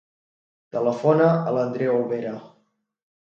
[0.75, 2.33] Telefona a l'Andrea Olvera.